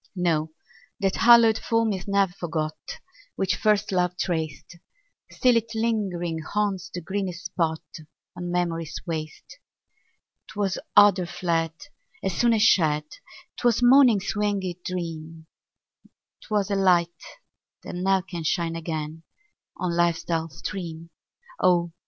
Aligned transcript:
No, 0.15 0.51
that 0.99 1.15
hallowed 1.17 1.59
form 1.59 1.93
is 1.93 2.07
ne'er 2.07 2.29
forgot 2.29 2.75
Which 3.35 3.55
first 3.55 3.91
love 3.91 4.17
traced; 4.17 4.77
Still 5.29 5.55
it 5.57 5.75
lingering 5.75 6.39
haunts 6.39 6.89
the 6.91 7.01
greenest 7.01 7.45
spot 7.45 7.83
On 8.35 8.51
memory's 8.51 8.99
waste. 9.05 9.59
'Twas 10.47 10.79
odor 10.97 11.27
fled 11.27 11.73
As 12.23 12.35
soon 12.35 12.55
as 12.55 12.63
shed; 12.63 13.03
'Twas 13.57 13.83
morning's 13.83 14.35
winged 14.35 14.65
dream; 14.83 15.45
'Twas 16.45 16.71
a 16.71 16.75
light, 16.75 17.21
that 17.83 17.93
ne'er 17.93 18.23
can 18.23 18.43
shine 18.43 18.75
again 18.75 19.21
On 19.77 19.95
life's 19.95 20.23
dull 20.23 20.49
stream: 20.49 21.11
Oh! 21.59 21.91